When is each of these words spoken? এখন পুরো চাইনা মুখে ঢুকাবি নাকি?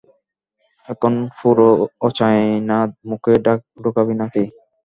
এখন 0.89 1.13
পুরো 1.37 1.67
চাইনা 2.17 2.77
মুখে 3.09 3.33
ঢুকাবি 3.83 4.13
নাকি? 4.21 4.43